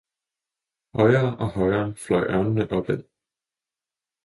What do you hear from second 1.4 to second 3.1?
højere fløj ørnene op ad.